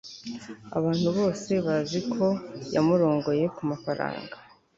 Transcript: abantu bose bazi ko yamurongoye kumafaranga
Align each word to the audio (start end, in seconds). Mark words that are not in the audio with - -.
abantu 0.77 1.07
bose 1.17 1.51
bazi 1.65 1.99
ko 2.13 2.25
yamurongoye 2.73 3.43
kumafaranga 3.55 4.35